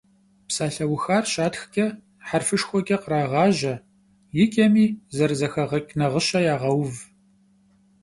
[0.49, 1.85] Psalheuxar şatxç'e
[2.27, 3.75] herfışşxueç'e khrağaje,
[4.35, 4.85] yi ç'emi
[5.15, 6.93] zerızexağeç' nağışe yağeuv.